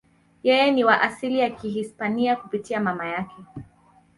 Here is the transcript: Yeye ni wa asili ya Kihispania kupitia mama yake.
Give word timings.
Yeye 0.43 0.71
ni 0.71 0.83
wa 0.83 1.01
asili 1.01 1.39
ya 1.39 1.49
Kihispania 1.49 2.35
kupitia 2.35 2.79
mama 2.79 3.05
yake. 3.07 3.35